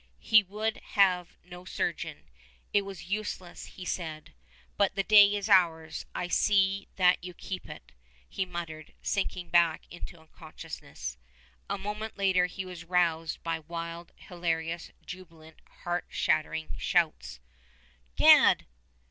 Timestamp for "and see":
6.15-6.87